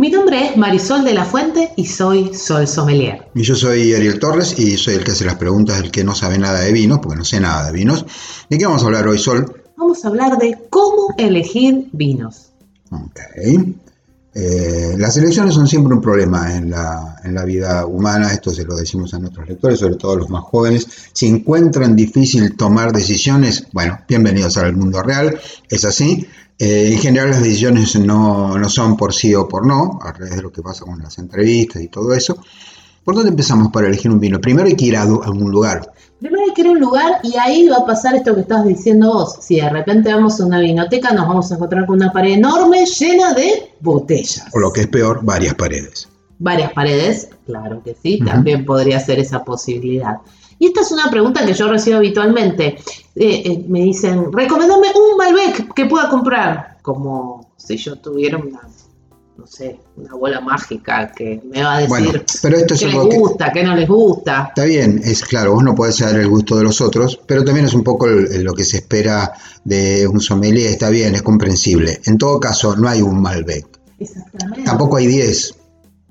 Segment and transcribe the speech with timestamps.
[0.00, 3.28] Mi nombre es Marisol de la Fuente y soy Sol Sommelier.
[3.34, 6.14] Y yo soy Ariel Torres y soy el que hace las preguntas, el que no
[6.14, 8.06] sabe nada de vinos, porque no sé nada de vinos.
[8.48, 9.62] ¿De qué vamos a hablar hoy, Sol?
[9.76, 12.52] Vamos a hablar de cómo elegir vinos.
[12.90, 13.20] Ok.
[14.32, 18.64] Eh, las elecciones son siempre un problema en la, en la vida humana, esto se
[18.64, 20.86] lo decimos a nuestros lectores, sobre todo a los más jóvenes.
[21.12, 26.26] Si encuentran difícil tomar decisiones, bueno, bienvenidos al mundo real, es así.
[26.60, 30.36] Eh, en general las decisiones no, no, son por sí o por no, a través
[30.36, 32.36] de lo que pasa con las entrevistas y todo eso.
[33.02, 34.38] ¿Por dónde empezamos para elegir un vino?
[34.42, 35.90] Primero hay que ir a algún lugar.
[36.20, 38.66] Primero hay que ir a un lugar y ahí va a pasar esto que estás
[38.66, 39.38] diciendo vos.
[39.40, 42.84] Si de repente vamos a una vinoteca nos vamos a encontrar con una pared enorme
[42.84, 44.44] llena de botellas.
[44.52, 46.08] O lo que es peor, varias paredes.
[46.38, 48.32] Varias paredes, claro que sí, uh -huh.
[48.32, 50.18] también podría ser esa posibilidad.
[50.60, 52.76] Y esta es una pregunta que yo recibo habitualmente.
[53.16, 56.76] Eh, eh, me dicen, recomendame un Malbec que pueda comprar.
[56.82, 58.60] Como si yo tuviera una,
[59.38, 62.86] no sé, una bola mágica que me va a decir bueno, pero esto es qué
[62.88, 64.48] les gusta, qué no les gusta.
[64.48, 67.64] Está bien, es claro, vos no podés saber el gusto de los otros, pero también
[67.64, 69.32] es un poco lo que se espera
[69.64, 72.02] de un sommelier, está bien, es comprensible.
[72.04, 73.66] En todo caso, no hay un Malbec.
[73.98, 74.64] Exactamente.
[74.64, 75.54] Tampoco hay 10.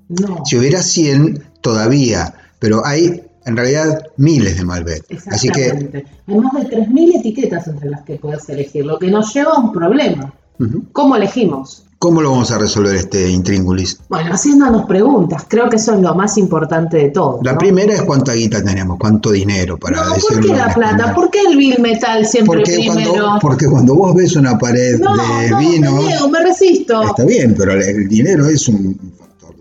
[0.09, 0.43] No.
[0.43, 5.03] Si hubiera 100, todavía, pero hay en realidad miles de Malbec.
[5.27, 9.33] Así que hay más de 3.000 etiquetas entre las que puedes elegir, lo que nos
[9.33, 10.33] lleva a un problema.
[10.59, 10.83] Uh -huh.
[10.91, 11.83] ¿Cómo elegimos?
[11.99, 13.99] ¿Cómo lo vamos a resolver este intríngulis?
[14.07, 15.43] Bueno, haciéndonos preguntas.
[15.49, 17.41] Creo que eso es lo más importante de todo.
[17.43, 17.57] La ¿no?
[17.57, 20.15] primera es cuánta guita tenemos, cuánto dinero para no.
[20.15, 21.13] ¿Por qué la plata?
[21.13, 23.11] ¿Por qué el bill metal siempre porque primero?
[23.11, 25.95] Cuando, porque cuando vos ves una pared no, de no, vino.
[25.95, 27.01] Me niego, me resisto.
[27.03, 28.97] Está bien, pero el dinero es un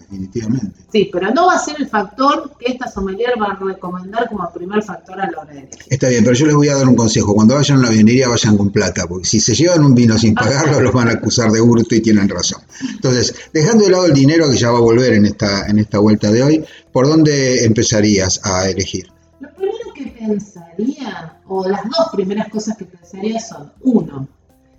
[0.09, 0.81] definitivamente.
[0.91, 4.51] Sí, pero no va a ser el factor que esta sommelier va a recomendar como
[4.53, 5.83] primer factor a la hora de elegir.
[5.91, 7.35] Está bien, pero yo les voy a dar un consejo.
[7.35, 10.35] Cuando vayan a una vinería, vayan con plata, porque si se llevan un vino sin
[10.35, 12.63] pagarlo, los van a acusar de hurto y tienen razón.
[12.95, 15.99] Entonces, dejando de lado el dinero que ya va a volver en esta, en esta
[15.99, 19.09] vuelta de hoy, ¿por dónde empezarías a elegir?
[19.41, 24.27] Lo primero que pensaría, o las dos primeras cosas que pensaría son, uno,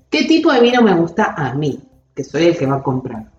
[0.09, 1.79] ¿qué tipo de vino me gusta a mí?
[2.16, 3.38] Que soy el que va a comprar.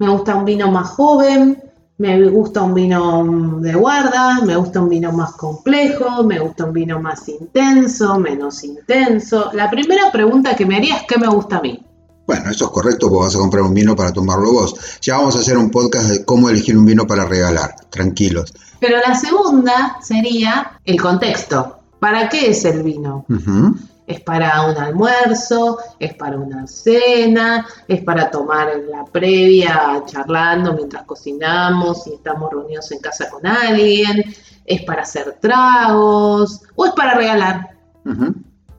[0.00, 1.62] Me gusta un vino más joven,
[1.98, 6.72] me gusta un vino de guarda, me gusta un vino más complejo, me gusta un
[6.72, 9.50] vino más intenso, menos intenso.
[9.52, 11.84] La primera pregunta que me haría es ¿qué me gusta a mí?
[12.26, 14.74] Bueno, eso es correcto, porque vas a comprar un vino para tomarlo vos.
[15.02, 18.54] Ya vamos a hacer un podcast de cómo elegir un vino para regalar, tranquilos.
[18.80, 21.76] Pero la segunda sería el contexto.
[21.98, 23.26] ¿Para qué es el vino?
[23.28, 23.89] Uh -huh.
[24.10, 30.74] Es para un almuerzo, es para una cena, es para tomar en la previa charlando
[30.74, 34.24] mientras cocinamos y estamos reunidos en casa con alguien,
[34.64, 37.76] es para hacer tragos o es para regalar.
[38.04, 38.34] Uh -huh.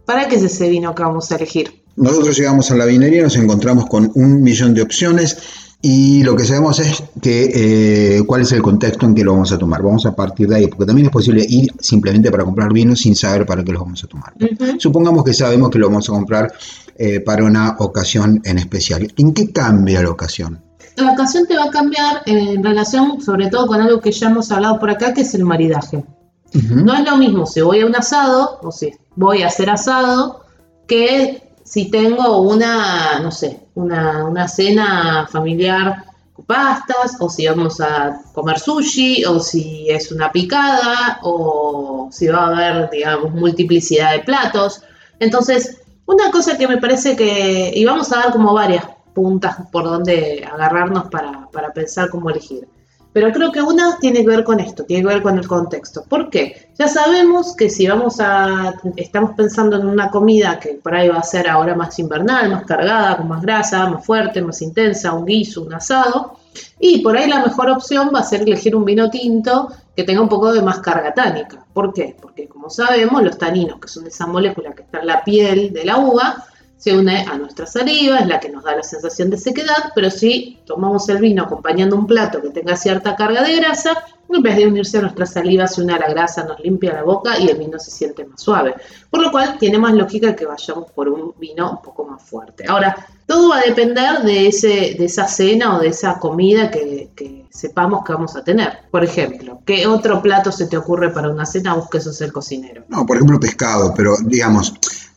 [0.05, 1.81] ¿Para qué es ese vino que vamos a elegir?
[1.95, 6.35] Nosotros llegamos a la vinería y nos encontramos con un millón de opciones y lo
[6.35, 9.81] que sabemos es que eh, cuál es el contexto en que lo vamos a tomar.
[9.81, 13.15] Vamos a partir de ahí, porque también es posible ir simplemente para comprar vino sin
[13.15, 14.33] saber para qué lo vamos a tomar.
[14.39, 14.79] Uh -huh.
[14.79, 16.53] Supongamos que sabemos que lo vamos a comprar
[16.97, 19.11] eh, para una ocasión en especial.
[19.17, 20.61] ¿En qué cambia la ocasión?
[20.97, 24.51] La ocasión te va a cambiar en relación sobre todo con algo que ya hemos
[24.51, 25.97] hablado por acá, que es el maridaje.
[25.97, 26.83] Uh -huh.
[26.83, 30.41] No es lo mismo si voy a un asado o si voy a hacer asado
[30.87, 37.79] que si tengo una, no sé, una, una cena familiar con pastas, o si vamos
[37.79, 44.11] a comer sushi, o si es una picada, o si va a haber, digamos, multiplicidad
[44.11, 44.81] de platos.
[45.17, 48.83] Entonces, una cosa que me parece que, y vamos a dar como varias
[49.13, 52.67] puntas por donde agarrarnos para, para pensar cómo elegir.
[53.13, 56.03] Pero creo que una tiene que ver con esto, tiene que ver con el contexto.
[56.07, 56.69] ¿Por qué?
[56.79, 61.19] Ya sabemos que si vamos a, estamos pensando en una comida que por ahí va
[61.19, 65.25] a ser ahora más invernal, más cargada, con más grasa, más fuerte, más intensa, un
[65.25, 66.37] guiso, un asado,
[66.79, 70.21] y por ahí la mejor opción va a ser elegir un vino tinto que tenga
[70.21, 71.65] un poco de más carga tánica.
[71.73, 72.15] ¿Por qué?
[72.19, 75.85] Porque como sabemos, los taninos, que son esa molécula que está en la piel de
[75.85, 76.45] la uva,
[76.81, 80.09] se une a nuestra saliva, es la que nos da la sensación de sequedad, pero
[80.09, 84.55] si tomamos el vino acompañando un plato que tenga cierta carga de grasa, en vez
[84.55, 87.49] de unirse a nuestra saliva, se une a la grasa, nos limpia la boca y
[87.49, 88.73] el vino se siente más suave.
[89.11, 92.65] Por lo cual, tiene más lógica que vayamos por un vino un poco más fuerte.
[92.67, 92.95] Ahora,
[93.27, 97.45] todo va a depender de, ese, de esa cena o de esa comida que, que,
[97.51, 98.79] sepamos que vamos a tener.
[98.89, 102.31] Por ejemplo, ¿qué otro plato se te ocurre para una cena vos que sos el
[102.31, 102.85] cocinero?
[102.87, 104.73] No, por ejemplo pescado, pero digamos,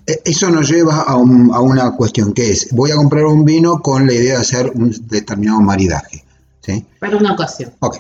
[0.07, 4.13] eso nos lleva a, una cuestión que es, voy a comprar un vino con la
[4.13, 6.25] idea de hacer un determinado maridaje.
[6.61, 6.85] ¿sí?
[6.99, 7.73] Para una ocasión.
[7.81, 7.97] Ok.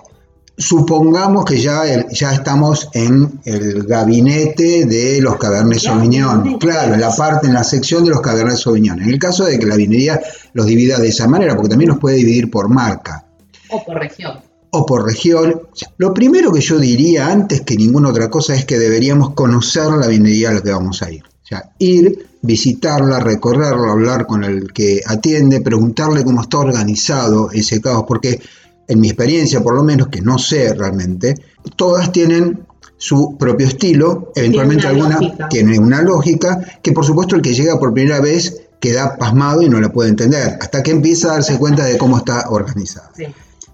[0.56, 6.58] Supongamos que ya, ya estamos en el gabinete de los Cabernet Sauvignon.
[6.58, 9.02] Claro, en la parte, en la sección de los Cabernet Sauvignon.
[9.02, 10.20] En el caso de que la vinería
[10.52, 13.26] los divida de esa manera, porque también los puede dividir por marca.
[13.70, 14.38] O por región.
[14.70, 15.62] O por región.
[15.96, 20.06] Lo primero que yo diría, antes que ninguna otra cosa, es que deberíamos conocer la
[20.06, 21.24] vinería a la que vamos a ir.
[21.44, 27.82] O sea, ir, visitarla, recorrerla, hablar con el que atiende, preguntarle cómo está organizado ese
[27.82, 28.40] caos, porque
[28.88, 31.34] en mi experiencia por lo menos, que no sé realmente,
[31.76, 32.64] todas tienen
[32.96, 35.18] su propio estilo, eventualmente alguna
[35.50, 39.68] tiene una lógica, que por supuesto el que llega por primera vez queda pasmado y
[39.68, 43.10] no la puede entender, hasta que empieza a darse cuenta de cómo está organizada.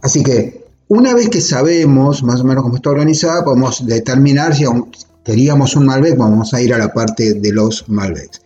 [0.03, 4.65] Así que una vez que sabemos más o menos cómo está organizada, podemos determinar si
[5.25, 8.43] queríamos un Malbec, vamos a ir a la parte de los Malbecs.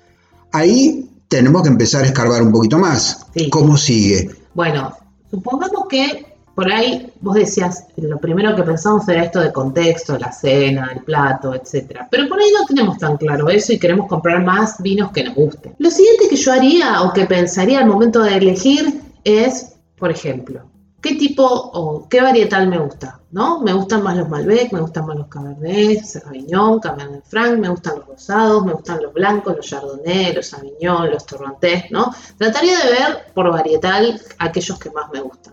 [0.53, 3.27] Ahí tenemos que empezar a escarbar un poquito más.
[3.51, 4.31] ¿Cómo sigue?
[4.55, 4.97] Bueno,
[5.31, 10.31] supongamos que por ahí vos decías, lo primero que pensamos era esto de contexto, la
[10.31, 12.07] cena, el plato, etcétera.
[12.11, 15.35] Pero por ahí no tenemos tan claro eso y queremos comprar más vinos que nos
[15.35, 15.75] gusten.
[15.79, 20.63] Lo siguiente que yo haría o que pensaría al momento de elegir es, por ejemplo,
[21.05, 23.61] qué tipo o qué varietal me gusta, ¿no?
[23.61, 27.97] Me gustan más los Malbec, me gustan más los Cabernet, Sauvignon, Cabernet Franc, me gustan
[27.99, 32.11] los rosados, me gustan los blancos, los Chardonnay, los Sauvignon, los Torrontés, ¿no?
[32.39, 35.53] Trataría de ver por varietal aquellos que más me gustan.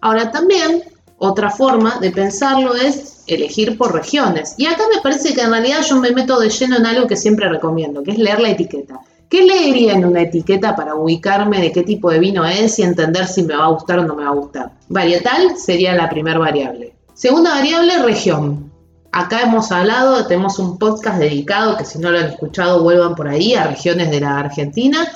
[0.00, 0.82] Ahora también,
[1.18, 4.56] otra forma de pensarlo es elegir por regiones.
[4.58, 7.14] Y acá me parece que en realidad yo me meto de lleno en algo que
[7.14, 8.98] siempre recomiendo, que es leer la etiqueta.
[9.30, 13.28] ¿Qué leería en una etiqueta para ubicarme de qué tipo de vino es y entender
[13.28, 14.72] si me va a gustar o no me va a gustar?
[14.88, 16.96] Varietal sería la primera variable.
[17.14, 18.72] Segunda variable, región.
[19.12, 23.28] Acá hemos hablado, tenemos un podcast dedicado, que si no lo han escuchado, vuelvan por
[23.28, 25.06] ahí, a regiones de la Argentina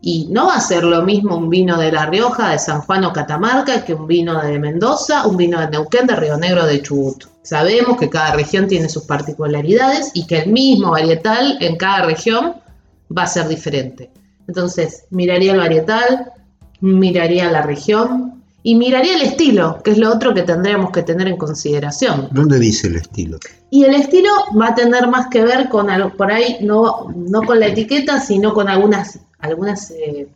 [0.00, 3.04] y no va a ser lo mismo un vino de La Rioja, de San Juan
[3.04, 6.80] o Catamarca, que un vino de Mendoza, un vino de Neuquén, de Río Negro, de
[6.80, 7.24] Chubut.
[7.42, 12.62] Sabemos que cada región tiene sus particularidades y que el mismo varietal en cada región
[13.16, 14.10] va a ser diferente.
[14.46, 16.32] Entonces, miraría el varietal,
[16.80, 21.28] miraría la región y miraría el estilo, que es lo otro que tendríamos que tener
[21.28, 22.28] en consideración.
[22.30, 23.38] ¿Dónde dice el estilo?
[23.70, 27.60] Y el estilo va a tener más que ver con, por ahí, no, no con
[27.60, 30.28] la etiqueta, sino con algunas algunas, eh,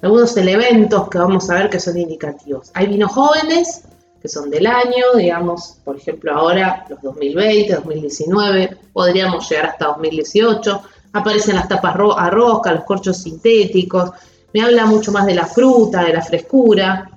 [0.00, 2.70] algunos elementos que vamos a ver que son indicativos.
[2.74, 3.82] Hay vinos jóvenes
[4.22, 10.82] que son del año, digamos, por ejemplo ahora los 2020, 2019, podríamos llegar hasta 2018,
[11.14, 14.10] aparecen las tapas a rosca, los corchos sintéticos,
[14.52, 17.10] me habla mucho más de la fruta, de la frescura,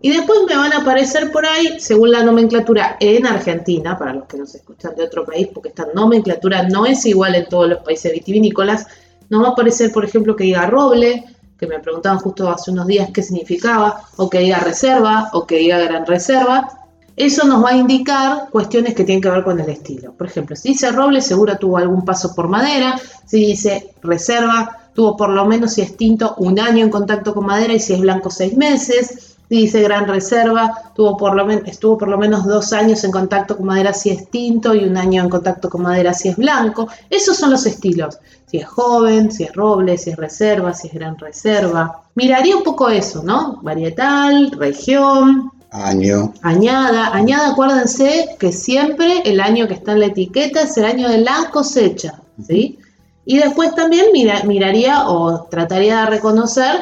[0.00, 4.26] y después me van a aparecer por ahí, según la nomenclatura en Argentina, para los
[4.26, 7.78] que nos escuchan de otro país, porque esta nomenclatura no es igual en todos los
[7.78, 8.86] países vitivinícolas,
[9.30, 11.24] nos va a aparecer, por ejemplo, que diga roble,
[11.58, 15.56] que me preguntaban justo hace unos días qué significaba, o que diga reserva, o que
[15.56, 16.83] diga gran reserva.
[17.16, 20.12] Eso nos va a indicar cuestiones que tienen que ver con el estilo.
[20.12, 23.00] Por ejemplo, si dice roble, seguro tuvo algún paso por madera.
[23.26, 27.46] Si dice reserva, tuvo por lo menos, si es tinto, un año en contacto con
[27.46, 32.08] madera y si es blanco, seis meses dice Gran Reserva, tuvo por lo estuvo por
[32.08, 35.28] lo menos dos años en contacto con madera si es tinto y un año en
[35.28, 36.88] contacto con madera si es blanco.
[37.10, 38.18] Esos son los estilos.
[38.46, 42.02] Si es joven, si es roble, si es reserva, si es gran reserva.
[42.14, 43.60] Miraría un poco eso, ¿no?
[43.62, 45.50] Varietal, región.
[45.74, 46.32] Año.
[46.42, 47.12] Añada.
[47.12, 51.18] Añada, acuérdense que siempre el año que está en la etiqueta es el año de
[51.18, 52.78] la cosecha, ¿sí?
[53.26, 56.76] Y después también miraría o trataría de reconocer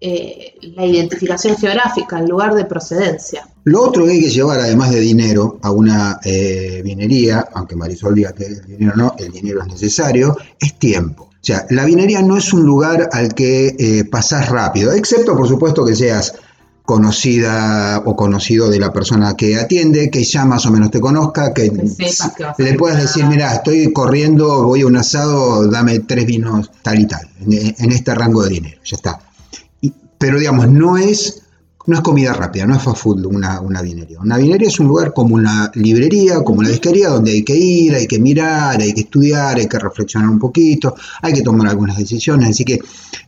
[0.00, 3.46] eh, la identificación geográfica, el lugar de procedencia.
[3.62, 8.16] Lo otro que hay que llevar, además de dinero, a una eh, vinería, aunque Marisol
[8.16, 11.30] diga que el dinero no, el dinero es necesario, es tiempo.
[11.30, 15.46] O sea, la vinería no es un lugar al que eh, pasás rápido, excepto por
[15.46, 16.34] supuesto que seas
[16.92, 21.54] conocida o conocido de la persona que atiende, que ya más o menos te conozca,
[21.54, 21.72] que,
[22.58, 27.06] le puedas decir, mira, estoy corriendo, voy a un asado, dame tres vinos tal y
[27.06, 29.20] tal, en este rango de dinero, ya está.
[30.18, 31.41] Pero digamos, no es,
[31.86, 34.20] no es comida rápida, no es fast food una, una vinería.
[34.20, 37.94] Una vinería es un lugar como una librería, como una disquería, donde hay que ir,
[37.94, 41.96] hay que mirar, hay que estudiar, hay que reflexionar un poquito, hay que tomar algunas
[41.96, 42.78] decisiones, así que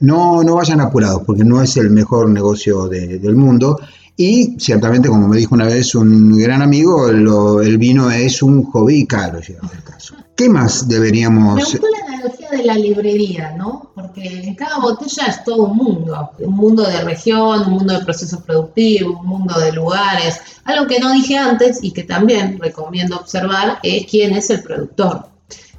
[0.01, 3.81] no, no vayan apurados, porque no es el mejor negocio del mundo.
[4.17, 9.07] Y ciertamente, como me dijo una vez un gran amigo, el vino es un hobby
[9.07, 10.15] caro, llegando el caso.
[10.37, 11.75] ¿Qué más deberíamos...?
[11.75, 13.84] La analogía de la librería, ¿no?
[14.15, 18.05] Porque en cada botella es todo un mundo, un mundo de región, un mundo de
[18.05, 20.41] procesos productivos, un mundo de lugares.
[20.65, 25.27] Algo que no dije antes y que también recomiendo observar es quién es el productor.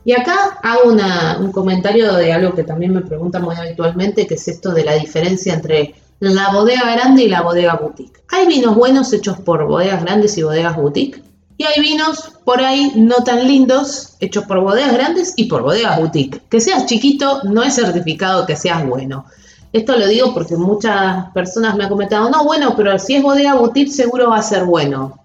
[0.03, 0.91] Y acá hago
[1.39, 4.95] un comentario de algo que también me preguntan muy habitualmente, que es esto de la
[4.95, 8.21] diferencia entre la bodega grande y la bodega boutique.
[8.29, 11.23] Hay vinos buenos hechos por bodegas grandes y bodegas boutique.
[11.57, 15.99] Y hay vinos por ahí no tan lindos, hechos por bodegas grandes y por bodegas
[15.99, 16.41] boutique.
[16.49, 19.25] Que seas chiquito no es certificado que seas bueno.
[19.71, 23.55] Esto lo digo porque muchas personas me han comentado, no, bueno, pero si es bodega
[23.55, 25.19] boutique seguro va a ser bueno.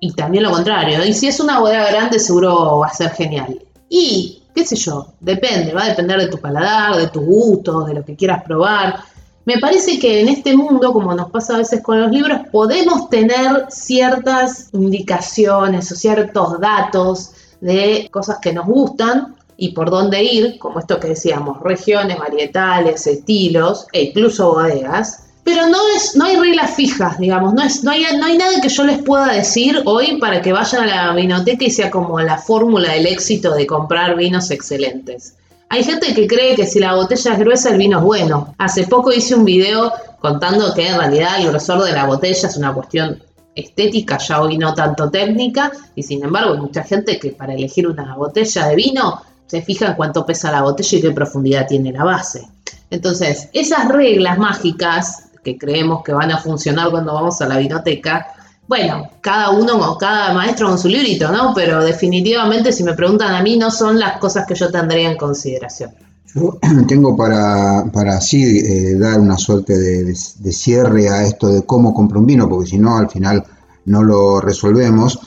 [0.00, 3.58] Y también lo contrario, y si es una bodega grande seguro va a ser genial.
[3.88, 7.94] Y, qué sé yo, depende, va a depender de tu paladar, de tus gustos, de
[7.94, 9.00] lo que quieras probar.
[9.46, 13.08] Me parece que en este mundo, como nos pasa a veces con los libros, podemos
[13.08, 20.58] tener ciertas indicaciones o ciertos datos de cosas que nos gustan y por dónde ir,
[20.58, 25.28] como esto que decíamos, regiones, varietales, estilos e incluso bodegas.
[25.44, 28.60] Pero no, es, no hay reglas fijas, digamos, no, es, no, hay, no hay nada
[28.60, 32.18] que yo les pueda decir hoy para que vayan a la vinoteca y sea como
[32.18, 35.34] la fórmula del éxito de comprar vinos excelentes.
[35.68, 38.54] Hay gente que cree que si la botella es gruesa el vino es bueno.
[38.58, 42.56] Hace poco hice un video contando que en realidad el grosor de la botella es
[42.56, 43.22] una cuestión
[43.54, 47.88] estética, ya hoy no tanto técnica, y sin embargo hay mucha gente que para elegir
[47.88, 51.92] una botella de vino se fija en cuánto pesa la botella y qué profundidad tiene
[51.92, 52.46] la base.
[52.90, 58.34] Entonces, esas reglas mágicas que creemos que van a funcionar cuando vamos a la vinoteca,
[58.68, 61.52] bueno, cada uno, cada maestro con su librito, ¿no?
[61.54, 65.16] Pero definitivamente, si me preguntan a mí, no son las cosas que yo tendría en
[65.16, 65.90] consideración.
[66.34, 66.58] Yo
[66.88, 70.14] tengo para, para así eh, dar una suerte de,
[70.52, 73.44] cierre a esto de cómo compro un vino, porque si no, al final
[73.84, 75.18] no lo resolvemos.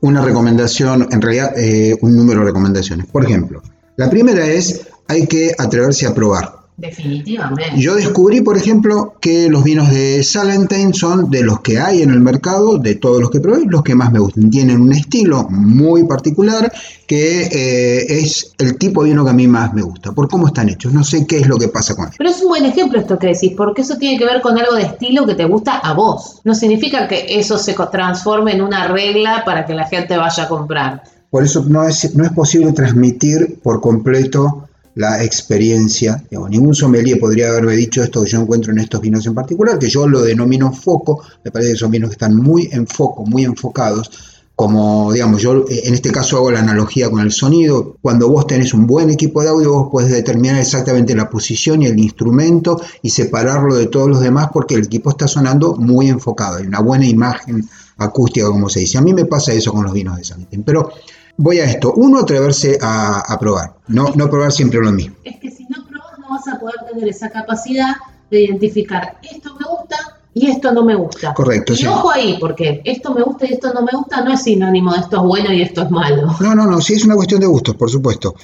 [0.00, 3.06] Una recomendación, en realidad, eh, un número de recomendaciones.
[3.06, 3.62] Por ejemplo,
[3.96, 6.65] la primera es, hay que atreverse a probar.
[6.76, 7.80] Definitivamente.
[7.80, 12.10] Yo descubrí, por ejemplo, que los vinos de Salentine son de los que hay en
[12.10, 14.50] el mercado, de todos los que probé, los que más me gustan.
[14.50, 16.70] Tienen un estilo muy particular
[17.06, 20.48] que eh, es el tipo de vino que a mí más me gusta, por cómo
[20.48, 20.92] están hechos.
[20.92, 22.16] No sé qué es lo que pasa con ellos.
[22.18, 24.74] Pero es un buen ejemplo esto que decís, porque eso tiene que ver con algo
[24.74, 26.42] de estilo que te gusta a vos.
[26.44, 30.48] No significa que eso se transforme en una regla para que la gente vaya a
[30.48, 31.02] comprar.
[31.30, 36.24] Por eso no es, no es posible transmitir por completo la experiencia.
[36.50, 39.90] ningún sommelier podría haberme dicho esto que yo encuentro en estos vinos en particular, que
[39.90, 43.44] yo lo denomino foco, me parece que son vinos que están muy en foco, muy
[43.44, 44.10] enfocados.
[44.56, 47.98] Como, digamos, yo en este caso hago la analogía con el sonido.
[48.00, 51.86] Cuando vos tenés un buen equipo de audio, vos podés determinar exactamente la posición y
[51.88, 56.56] el instrumento y separarlo de todos los demás porque el equipo está sonando muy enfocado.
[56.56, 58.96] Hay una buena imagen acústica, como se dice.
[58.96, 60.90] A mí me pasa eso con los vinos de San Pero
[61.36, 61.92] voy a esto.
[61.94, 65.16] Uno, atreverse a, probar, no, no probar siempre lo mismo.
[65.24, 67.96] Es que si no probas no vas a poder tener esa capacidad
[68.30, 69.96] de identificar esto me gusta
[70.34, 71.32] y esto no me gusta.
[71.32, 71.72] Correcto.
[71.78, 74.92] Y ojo ahí, porque esto me gusta y esto no me gusta no es sinónimo
[74.92, 76.36] de esto es bueno y esto es malo.
[76.40, 78.34] No, no, no, sí es una cuestión de gustos, por supuesto.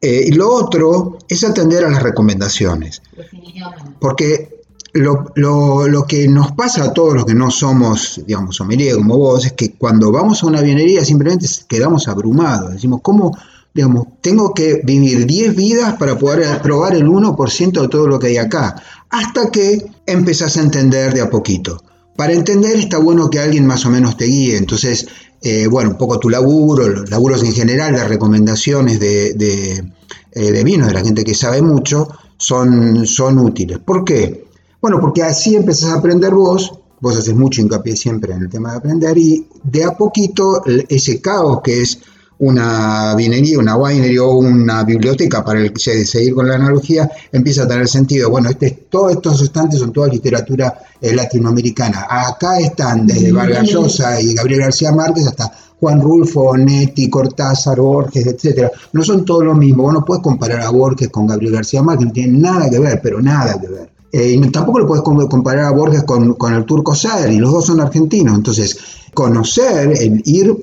[0.00, 3.02] Eh, y lo otro es atender a las recomendaciones.
[3.16, 3.92] Definitivamente.
[3.98, 4.58] Porque
[4.94, 9.52] lo, que nos pasa a todos los que no somos, digamos, sommelier como vos, es
[9.52, 12.72] que cuando vamos a una vinería simplemente quedamos abrumados.
[12.72, 13.36] Decimos, ¿cómo,
[13.74, 18.28] digamos, tengo que vivir 10 vidas para poder probar el 1% de todo lo que
[18.28, 18.82] hay acá?
[19.10, 21.82] Hasta que empezás a entender de a poquito.
[22.16, 24.56] Para entender está bueno que alguien más o menos te guíe.
[24.56, 25.06] Entonces,
[25.40, 29.84] eh, bueno, un poco tu laburo, los laburos en general, las recomendaciones de, de,
[30.32, 33.78] eh, vino de la gente que sabe mucho, son, son útiles.
[33.78, 34.47] ¿Por qué?
[34.80, 38.72] Bueno, porque así empezás a aprender vos, vos haces mucho hincapié siempre en el tema
[38.72, 41.98] de aprender y de a poquito ese caos que es
[42.40, 47.64] una vinería, una winery o una biblioteca, para el que seguir con la analogía, empieza
[47.64, 48.30] a tener sentido.
[48.30, 52.06] Bueno, este, todos estos estantes son toda literatura eh, latinoamericana.
[52.08, 58.26] Acá están desde Vargas Llosa y Gabriel García Márquez hasta Juan Rulfo, Netti, Cortázar, Borges,
[58.26, 58.70] etcétera.
[58.92, 59.84] No son todos lo mismo.
[59.84, 63.00] Vos no puedes comparar a Borges con Gabriel García Márquez, no tienen nada que ver,
[63.02, 63.97] pero nada que ver.
[64.12, 67.66] Eh, y tampoco lo puedes comparar a Borges con, el turco Sader, y los dos
[67.66, 68.36] son argentinos.
[68.36, 68.78] Entonces,
[69.12, 70.54] conocer, el ir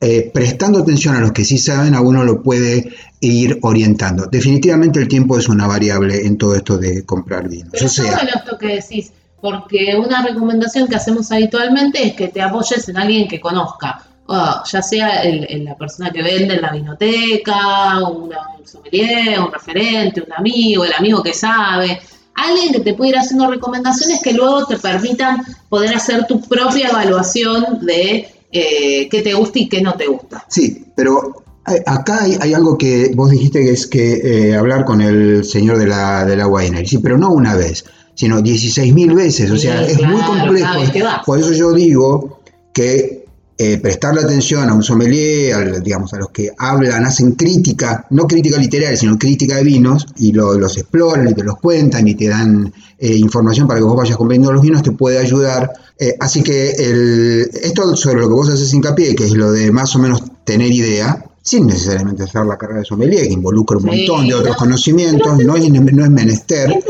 [0.00, 4.26] eh, prestando atención a los que sí saben, a uno lo puede ir orientando.
[4.26, 7.70] Definitivamente el tiempo es una variable en todo esto de comprar vinos.
[7.72, 12.88] Pero sea, esto que decís, porque una recomendación que hacemos habitualmente es que te apoyes
[12.88, 14.02] en alguien que conozca.
[14.70, 18.30] ya sea la persona que vende en la vinoteca, un
[18.64, 22.00] sommelier, un referente, un amigo, el amigo que sabe,
[22.44, 26.88] alguien que te pueda ir haciendo recomendaciones que luego te permitan poder hacer tu propia
[26.88, 30.44] evaluación de eh, qué te gusta y qué no te gusta.
[30.48, 31.44] Sí, pero
[31.86, 35.86] Acá hay, algo que vos dijiste que es que eh, hablar con el señor de
[35.86, 40.00] la, de la winery, sí, pero no una vez, sino 16.000 veces, o sea, es
[40.02, 40.80] muy complejo.
[41.24, 42.40] Por eso yo digo
[42.72, 43.19] que
[43.62, 48.56] eh, prestarle atención a un sommelier, digamos, a los que hablan, hacen crítica, no crítica
[48.56, 52.72] literaria, sino crítica de vinos, y los exploran y te los cuentan y te dan
[52.98, 55.70] eh, información para que vos vayas comprendiendo los vinos, te puede ayudar.
[55.98, 59.70] Eh, así que el, esto sobre lo que vos haces hincapié, que es lo de
[59.70, 63.84] más o menos tener idea, sin necesariamente hacer la carrera de sommelier, que involucra un
[63.84, 66.82] montón de otros conocimientos, no es, no es menester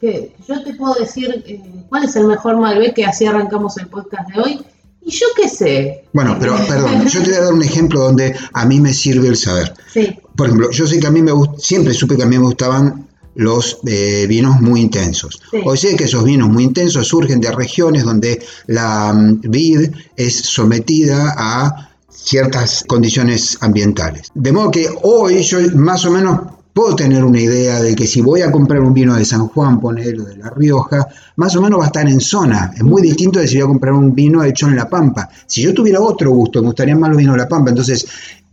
[0.00, 3.88] que, yo te puedo decir eh, cuál es el mejor Malbec, que así arrancamos el
[3.88, 4.60] podcast de hoy.
[5.06, 6.04] Y yo qué sé.
[6.14, 9.28] Bueno, pero perdón, yo te voy a dar un ejemplo donde a mí me sirve
[9.28, 9.74] el saber.
[9.92, 10.16] Sí.
[10.34, 13.06] Por ejemplo, yo sé que a mí me siempre supe que a mí me gustaban
[13.34, 15.42] los eh, vinos muy intensos.
[15.64, 20.36] O sé que esos vinos muy intensos surgen de regiones donde la mm, vid es
[20.36, 24.28] sometida a ciertas condiciones ambientales.
[24.34, 28.20] De modo que hoy yo más o menos puedo tener una idea de que si
[28.20, 31.78] voy a comprar un vino de San Juan, ponerlo de La Rioja, más o menos
[31.78, 32.72] va a estar en zona.
[32.76, 35.30] Es muy distinto de si voy a comprar un vino hecho en La Pampa.
[35.46, 37.70] Si yo tuviera otro gusto, me gustarían más los vinos de La Pampa.
[37.70, 38.06] Entonces,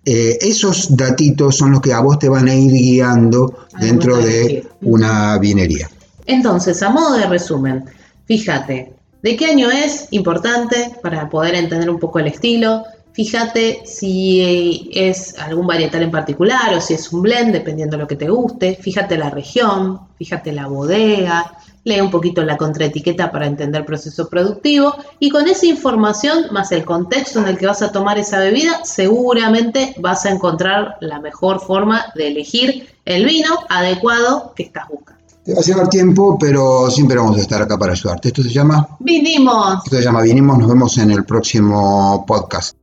[0.06, 4.68] eh, esos datitos son los que a vos te van a ir guiando dentro de
[4.82, 5.90] una vinería.
[6.28, 7.86] Entonces, a modo de resumen,
[8.28, 10.08] fíjate, ¿de qué año es?
[10.12, 12.84] Importante para poder entender un poco el estilo.
[13.14, 18.08] Fíjate si es algún varietal en particular o si es un blend, dependiendo de lo
[18.08, 18.78] que te guste.
[18.82, 24.30] Fíjate la región, fíjate la bodega, lee un poquito la contraetiqueta para entender el proceso
[24.30, 28.40] productivo y con esa información más el contexto en el que vas a tomar esa
[28.40, 34.88] bebida, seguramente vas a encontrar la mejor forma de elegir el vino adecuado que estás
[34.88, 35.22] buscando.
[35.44, 38.28] Te va a llevar tiempo, pero siempre vamos a estar acá para ayudarte.
[38.28, 38.88] Esto se llama...
[39.00, 39.84] Vinimos.
[39.86, 40.60] Esto se llama Vinimos.
[40.60, 42.76] Nos vemos en el próximo podcast.